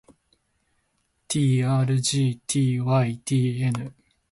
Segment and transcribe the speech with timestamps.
[1.27, 3.89] ｔｒｇｔｙｔｎ